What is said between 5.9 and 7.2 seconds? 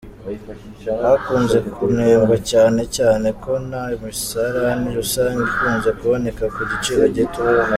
kuboneka ku giciro